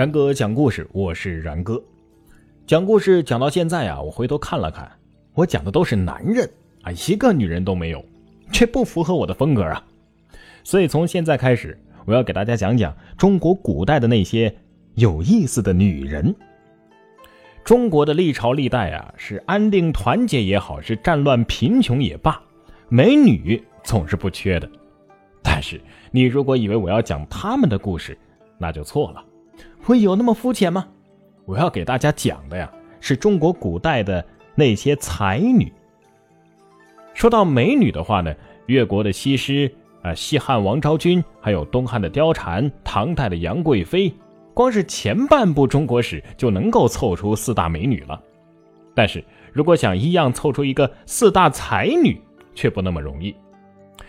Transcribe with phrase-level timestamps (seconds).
[0.00, 1.78] 然哥讲故事，我是然哥。
[2.66, 4.90] 讲故事讲到现在啊，我回头看了看，
[5.34, 8.02] 我讲的都是男人啊，一个女人都没有，
[8.50, 9.84] 这不符合我的风格啊。
[10.64, 14.56] 所以从现在开始，我要给大家讲讲中国古代的那些
[14.94, 16.34] 有意思的女人。
[17.62, 22.40] 中国的历朝历代啊，是安定团结也好，是战乱贫穷也罢，
[22.88, 24.66] 美女总是不缺的。
[25.42, 25.78] 但是
[26.10, 28.16] 你如果以为我要讲他们的故事，
[28.56, 29.22] 那就错了。
[29.90, 30.86] 会有那么肤浅吗？
[31.46, 35.72] 我要给大家讲的呀，是中国古代的那些才女。
[37.12, 38.32] 说到美女的话呢，
[38.66, 39.68] 越国的西施
[40.02, 44.14] 啊，西汉王昭君，还有东汉的貂蝉，唐代的杨贵妃，
[44.54, 48.22] 光是前半部中国史就能够凑出四大美女了。
[48.94, 52.16] 但是如果想一样凑出一个四大才女，
[52.54, 53.34] 却不那么容易，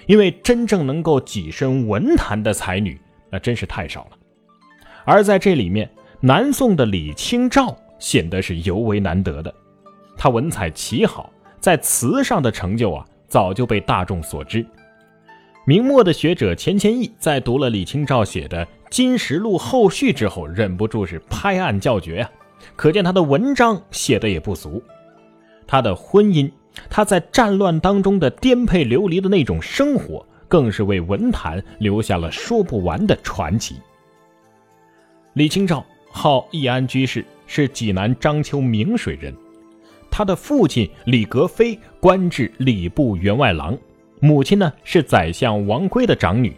[0.06, 3.02] 因为真正能够跻身文坛的才女，
[3.32, 4.18] 那真是太少了。
[5.06, 9.54] 而在这里面，南宋的李清照显得是尤为难得的。
[10.18, 14.66] 她文采奇好，在词上的成就啊，早就被大众所知。
[15.66, 22.32] 明末的学者钱谦益在读了李清照写的《金石录》后续之后，忍不住是拍案叫绝啊！
[22.76, 24.82] 可见他的文章写的也不俗。
[25.68, 26.52] 他的婚姻，
[26.90, 33.76] 他在战乱当中的颠沛流离的那种生活，更是为文坛留下了说不完的传奇。
[35.34, 39.34] 李清照号易安居士，是济南章丘明水人。
[40.10, 43.78] 他的父亲李格非官至礼部员外郎，
[44.20, 46.54] 母亲呢是宰相王珪的长女。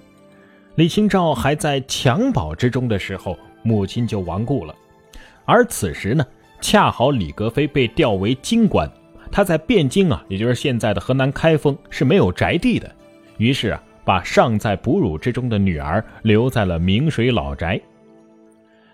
[0.74, 4.74] 李清照还在襁褓之中的时候，母亲就亡故了。
[5.46, 6.26] 而此时呢，
[6.60, 8.92] 恰好李格非被调为京官，
[9.32, 12.92] 他在汴京啊，也就是现在的河南开封是没有宅地的，
[13.38, 17.80] 于是啊，把尚在哺乳之中的女儿留在了明水老宅。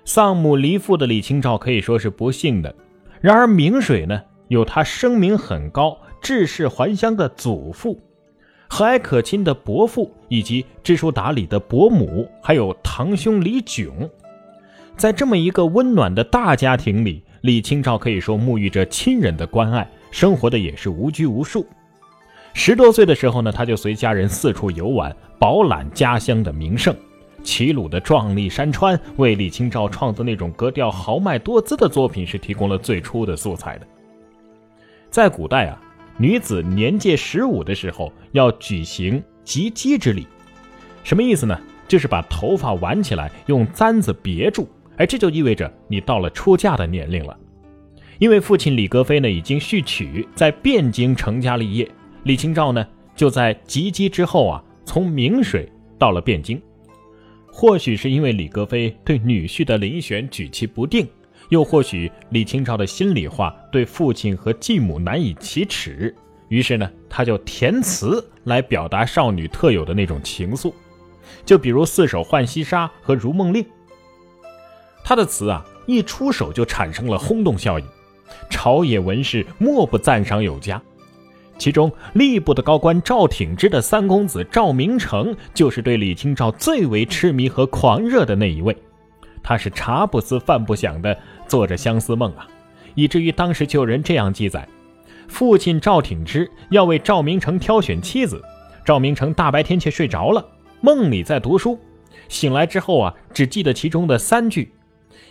[0.06, 2.74] 丧母离父的李清照可以说是不幸的，
[3.22, 8.00] 然而明水呢，有他声名很高、志士还乡的祖父，
[8.68, 14.10] 和蔼可亲的伯父，以及知书达理的伯母，还有堂兄李炯。
[14.98, 21.66] 在这么一个温暖的大家庭里，李清照可以说沐浴着亲人的关爱，生活的也是无拘无束。
[22.54, 26.96] 十多岁的时候呢，他就随家人四处游玩，饱览家乡的名胜。
[27.44, 33.88] 齐鲁的壮丽山川为李清照创作那种格调豪迈多姿的作品是提供了最初的素材的。
[35.10, 35.82] 在古代啊，
[36.18, 40.28] 女子年届十五的时候要举行及笄之礼，
[41.04, 41.60] 什么意思呢？
[41.88, 44.70] 就是把头发挽起来，用簪子别住。
[44.98, 47.36] 哎，这就意味着你到了出嫁的年龄了。
[48.20, 51.90] 因为父亲李格非呢已经续娶，在汴京成家立业，
[52.24, 52.86] 李清照呢
[53.16, 55.68] 就在及笄之后啊，从明水
[55.98, 56.62] 到了汴京。
[57.60, 61.06] 或许是因为李格非对女婿的遴选举棋不定，
[61.50, 66.16] 又或许李清照的心里话对父亲和继母难以启齿，
[66.48, 70.74] 于是呢，他就填词来表达少女特有的那种情愫，
[71.46, 73.62] 就比如四首《浣溪沙》和《如梦令》。
[75.04, 77.86] 他的词啊，一出手就产生了轰动效应，
[78.50, 80.82] 朝野文士莫不赞赏有加。
[81.60, 88.76] 其中，吏部的高官赵挺之的三公子赵明诚，就是对李清照最为痴迷和狂热的那一位。
[89.44, 91.16] 他是茶不思饭不想的
[91.48, 92.48] 做着相思梦啊，
[92.96, 94.66] 以至于当时就有人这样记载：
[95.28, 98.42] 父亲赵挺之要为赵明诚挑选妻子，
[98.86, 100.46] 赵明诚大白天却睡着了，
[100.80, 101.78] 梦里在读书，
[102.30, 104.74] 醒来之后啊，只记得其中的三句：“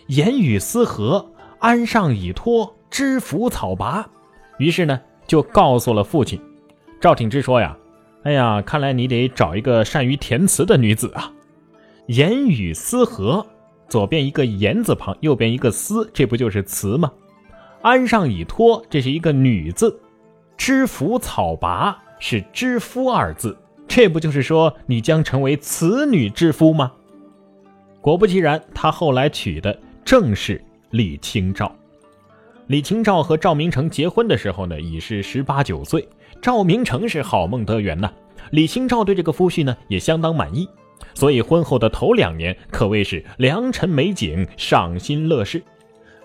[0.08, 4.10] 言语思和，安上已托，知府草拔。”
[4.58, 5.00] 于是呢。
[5.28, 6.40] 就告诉了父亲，
[7.00, 7.76] 赵挺之说呀
[8.24, 11.30] ：“哎呀，看来你得找一个善于填词的女子啊。
[12.06, 13.46] 言语思和，
[13.88, 17.12] 左边一个言字旁，右边一个思，这不就是词吗？
[17.82, 20.00] 安上已托，这是一个女字。
[20.56, 23.56] 知府草拔是知夫二字，
[23.86, 26.92] 这不就是说你将成为此女之夫吗？
[28.00, 31.70] 果不其然，他后来娶的正是李清照。”
[32.68, 36.06] 李清照和赵明诚结婚的时候呢，已是十八九岁。
[36.42, 38.12] 赵明诚是好梦得圆呐，
[38.50, 40.68] 李清照对这个夫婿呢也相当满意，
[41.14, 45.62] 所以婚后的头两年可谓是良辰美景，赏心乐事。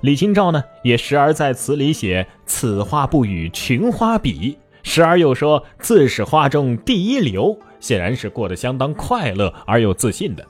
[0.01, 10.45] 李清照呢也时而在词里写“此花不与群花比”，时而又说“自是花中第一流”，显然是过得相当快乐而又自信的。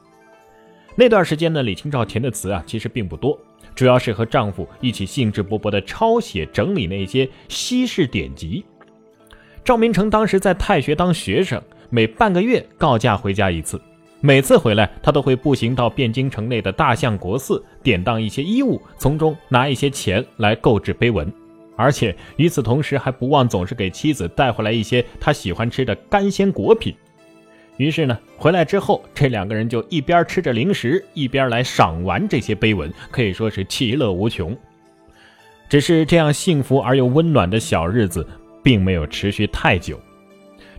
[0.96, 3.40] 那段时间呢，李清照填的词啊，其实并不多。
[3.76, 8.64] 主要是和丈夫一起兴致勃勃地抄写整理那些西式典籍。
[9.64, 13.82] 赵明诚当时在太学当学生，每半个月告假回家一次，
[14.20, 21.32] 每次回来，他都会步行到汴京城内的大相国寺，典当一些衣物，从中拿一些钱来购置碑文。
[21.76, 26.94] 而且与此同时，还不忘总是给妻子带回来一些他喜欢吃的干鲜果品。
[27.78, 34.56] 于是呢，回来之后，这两个人就一边吃着零食，一边来赏玩这些碑文，可以说是其乐无穷。
[35.70, 38.28] 只是这样幸福而又温暖的小日子，
[38.62, 40.00] 并没有持续太久。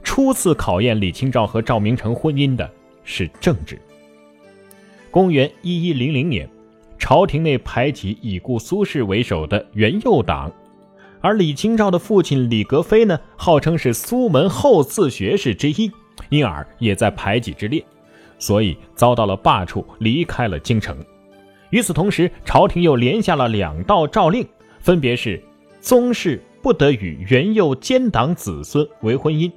[0.04, 2.70] 初次考验李清照和赵明诚婚姻的
[3.02, 3.76] 是政治。
[5.10, 6.48] 公元一一零零年，
[6.98, 10.52] 朝廷内排挤以顾苏轼为首的元佑党。
[11.20, 15.90] 而李清照的父亲李格非呢，号称是苏门后四学士之一，
[16.28, 17.84] 因而也在排挤之列，
[18.38, 20.96] 所以遭到了罢黜，离开了京城。
[21.70, 24.46] 与此同时，朝廷又连下了两道诏令，
[24.78, 25.42] 分别是：
[25.80, 29.50] 宗室不得与元佑奸党子孙为婚姻；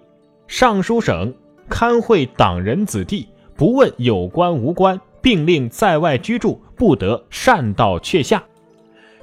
[0.48, 1.34] 尚书省
[1.70, 8.44] 看会党人子弟，不问有关无关，并令在外居住不得擅到阙下。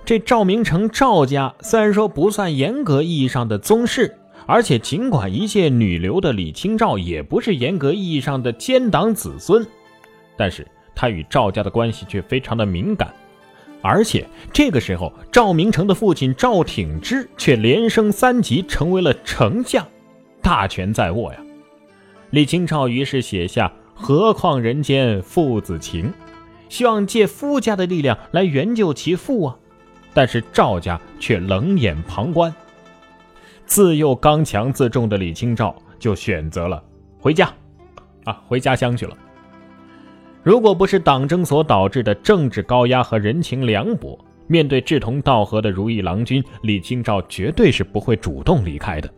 [0.04, 9.66] 这赵明诚赵家虽然说不算严格意义上的宗室，而且尽管一介女流的李清照也不是严格意义上的奸党子孙，
[10.36, 13.12] 但是她与赵家的关系却非常的敏感，
[13.80, 19.86] 而且这个时候赵明诚的父亲赵挺之却连升三级成为了丞相，
[20.42, 21.40] 大权在握呀。
[22.30, 26.12] 李清照于是写下“何况人间父子情”，
[26.68, 29.56] 希望借夫家的力量来援救其父啊。
[30.12, 32.54] 但是赵家却冷眼旁观。
[33.66, 36.82] 自幼刚强自重的李清照就选择了
[37.18, 37.52] 回家，
[38.24, 39.16] 啊，回家乡去了。
[40.42, 49.10] 如果不是党争所导致的政治高压和人情凉薄，面对志同道合的如意郎君，李清照绝对是不会主动离开的。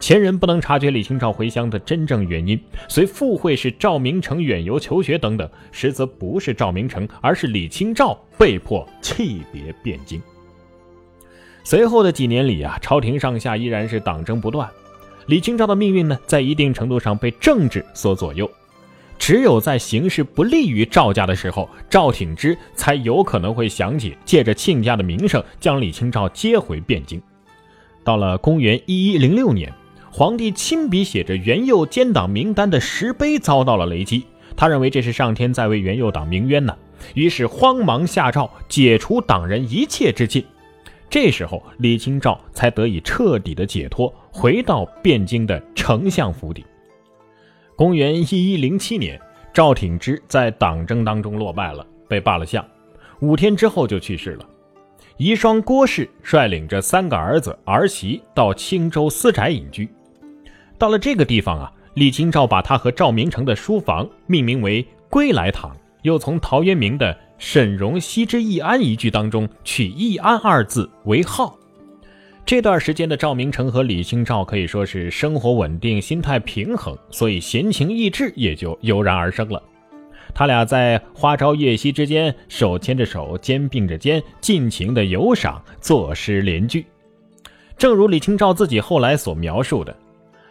[0.00, 2.58] 前人不能察觉李清照回乡的真正原因，
[2.88, 10.20] 虽附会是赵明诚远游求学等等，实则不是赵明诚，而是李清照被迫弃别汴京。
[11.64, 14.68] 随后的几年里啊，朝廷上下依然是党争不断，
[15.26, 18.48] 李清照的命运呢，在一定程度上被政治所左右。
[19.18, 27.20] 只有在形势不利于赵家的时候，赵挺之才有可能会想起借着亲家的名声，将李清照接回汴京。
[28.04, 29.72] 到了公元一一零六年。
[30.16, 34.24] 皇帝亲笔写着元佑奸党名单的石碑遭到了雷击，
[34.54, 36.76] 他认为这是上天在为元佑党鸣冤呢，
[37.14, 40.44] 于是慌忙下诏解除党人一切之禁。
[41.08, 46.64] 这时候，李清照才得以彻底的解脱，回到汴京的丞相府邸。
[47.76, 49.20] 公元一一零七年，
[49.52, 52.64] 赵挺之在党争当中落败了，被罢了相，
[53.20, 54.48] 五天之后就去世了。
[55.16, 59.88] 遗孀郭氏率领着三个儿子儿媳到青州私宅隐居。
[60.76, 71.58] 到了这个地方啊，李清照把他和赵明诚的书房命名为“归来堂”，又从陶渊明的“沈荣惜之易安”一句当中取“易安”二字为号。
[72.46, 79.62] 这段时间的赵明诚和李清照可以说是生活稳定，心态平衡，所以闲情逸致也就油然而生了。
[80.34, 86.84] 他俩在花朝月夕之间，手牵着手，肩并着肩，尽情的游赏，作诗联句。
[87.76, 89.96] 正如李清照自己后来所描述的。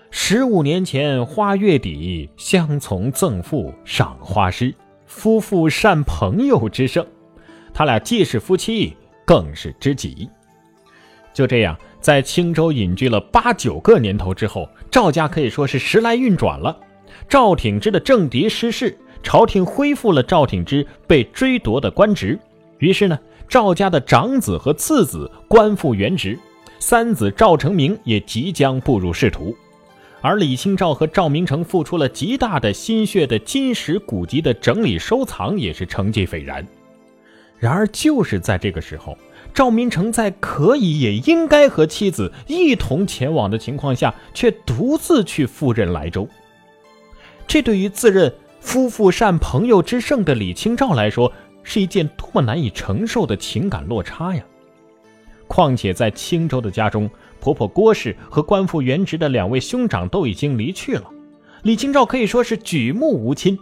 [0.09, 4.73] 十五年前花月底，相从赠赋赏花诗，
[5.13, 7.05] 夫妇善朋友之盛。
[7.71, 10.27] 他俩既是夫妻，更是知己。
[11.33, 16.75] 就这样，在青州隐居了八九个年头之后，赵家可以说是时来运转了。
[17.29, 22.37] 赵挺之的政敌失势，朝廷恢复了赵挺之被追夺的官职。
[22.79, 23.17] 于是呢，
[23.47, 26.37] 赵家的长子和次子官复原职，
[26.79, 29.55] 三子赵成明也即将步入仕途。
[30.23, 36.65] 而李清照和赵明诚付出了极大的心血的金石古籍的整理收藏也是成绩斐然。
[37.59, 39.17] 然而，就是在这个时候，
[39.53, 46.25] 赵明诚在可以也应该和妻子一同前往的情况下，却独自去赴任莱州。
[47.45, 54.41] 这对于自认夫妇善朋友之盛的李清照来说，是一件多么难以承受的情感落差呀！
[55.47, 57.09] 况且在青州的家中。
[57.39, 61.11] 婆婆郭氏和官复原职的两位兄长都已经离去了，
[61.63, 63.59] 李清照可以说是举目无亲，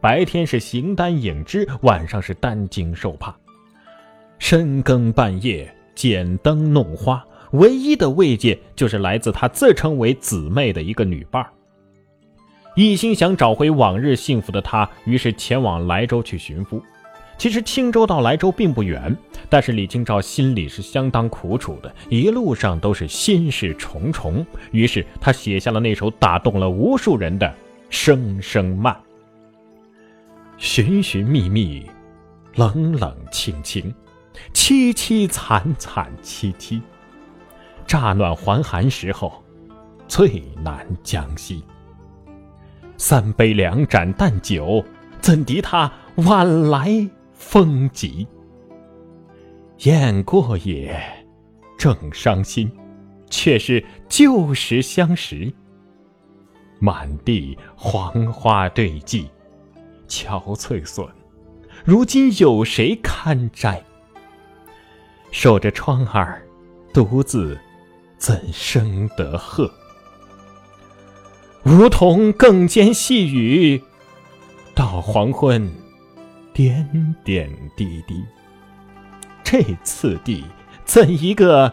[0.00, 3.36] 白天是形单影只，晚上是担惊受怕，
[4.38, 11.50] 深更半夜剪灯弄花，唯一的慰藉就是来自她自称为姊妹的一个女伴儿。
[12.76, 16.82] 一心想找回往日幸福的她，于是前往莱州去寻夫。
[17.38, 19.16] 其实青州到莱州并不远，
[19.48, 24.44] 但是李清照心里是相当苦楚的，一路上都是心事重重。
[24.72, 27.46] 于是他写下了那首打动了无数人的
[27.88, 28.92] 《声声慢》。
[30.56, 31.88] 寻寻觅觅，
[32.56, 33.94] 冷冷清清，
[34.52, 36.82] 凄凄惨惨戚戚。
[37.86, 39.44] 乍暖还寒时候，
[40.08, 41.62] 最难将息。
[42.96, 44.84] 三杯两盏淡酒，
[45.20, 48.26] 怎敌他晚来风急？
[49.78, 51.00] 雁过也，
[51.78, 52.70] 正伤心，
[53.30, 55.50] 却是旧时相识。
[56.80, 59.30] 满地黄花堆积，
[60.08, 61.08] 憔悴损，
[61.84, 63.82] 如今有谁堪摘？
[65.30, 66.44] 守着窗儿，
[66.92, 67.56] 独自
[68.18, 69.72] 怎生得鹤？
[71.64, 73.80] 梧桐更兼细雨，
[74.74, 75.72] 到黄昏，
[76.58, 78.24] 点点滴滴。
[79.44, 80.42] 这次第，
[80.84, 81.72] 怎一个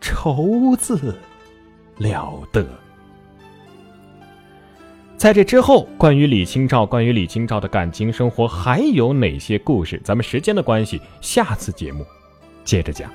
[0.00, 1.18] 愁字
[1.96, 2.64] 了得！
[5.16, 10.00] 在这之后，关于李清照，关于李清照的感情生活，还有哪些故事？
[10.04, 12.06] 咱们时间的关系，下次节目
[12.64, 13.10] 接着讲。